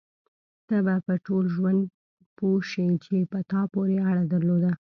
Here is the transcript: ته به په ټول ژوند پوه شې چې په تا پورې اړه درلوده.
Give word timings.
ته 0.67 0.77
به 0.85 0.95
په 1.05 1.13
ټول 1.25 1.43
ژوند 1.55 1.81
پوه 2.37 2.59
شې 2.69 2.85
چې 3.03 3.15
په 3.31 3.39
تا 3.51 3.61
پورې 3.73 3.97
اړه 4.09 4.23
درلوده. 4.33 4.71